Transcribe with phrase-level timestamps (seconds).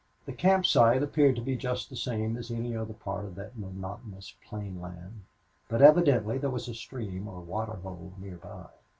[0.25, 3.55] The camp site appeared to be just the same as any other part of that
[3.55, 5.25] monotonous plain land,
[5.69, 8.65] but evidently there was a stream or water hole near by.